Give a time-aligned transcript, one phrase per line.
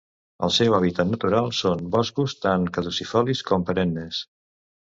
[0.45, 4.27] El seu hàbitat natural són boscos, tant caducifolis com perennes.